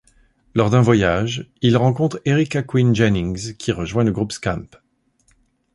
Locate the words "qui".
3.55-3.71